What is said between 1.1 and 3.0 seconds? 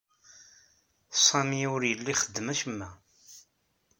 Sami ur yelli ixeddem acemma.